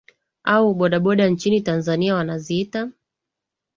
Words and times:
au 0.43 0.73
boda 0.73 0.99
boda 0.99 1.27
nchini 1.27 1.61
tanzania 1.61 2.15
wanaziita 2.15 2.91